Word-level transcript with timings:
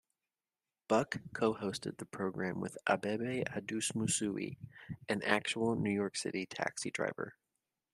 Buck 0.87 1.17
co-hosted 1.35 1.99
the 1.99 2.07
program 2.07 2.59
with 2.59 2.75
Abebe 2.87 3.43
Adusmussui, 3.53 4.57
an 5.07 5.21
actual 5.21 5.75
New 5.75 5.93
York 5.93 6.17
City 6.17 6.47
taxi 6.47 6.89
driver. 6.89 7.35